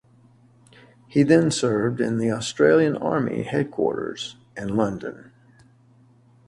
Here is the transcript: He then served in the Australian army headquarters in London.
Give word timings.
He 1.05 1.21
then 1.21 1.51
served 1.51 2.01
in 2.01 2.17
the 2.17 2.31
Australian 2.31 2.95
army 2.97 3.43
headquarters 3.43 4.35
in 4.57 4.75
London. 4.75 5.31